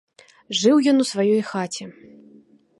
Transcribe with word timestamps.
Жыў 0.59 0.81
ён 0.93 0.97
у 1.05 1.07
сваёй 1.11 1.43
хаце. 1.53 1.85